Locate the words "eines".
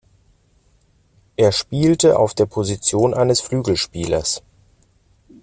3.13-3.39